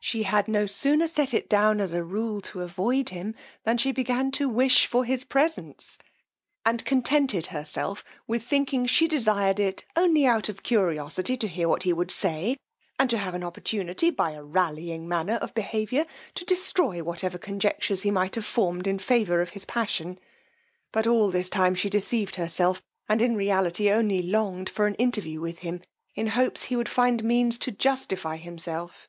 [0.00, 3.34] she had no sooner set it down as a rule to avoid him,
[3.64, 5.98] than she began to wish for his presence,
[6.64, 11.82] and contented herself with thinking she desired it only out of curiosity to hear what
[11.82, 12.56] he would say,
[12.98, 18.00] and to have an opportunity, by a rallying manner of behaviour, to destroy whatever conjectures
[18.00, 20.18] he might have form'd in favour of his passion;
[20.90, 22.80] but all this time she deceived herself,
[23.10, 25.82] and in reality only longed for an interview with him,
[26.14, 29.06] in hopes he would find means to justify himself.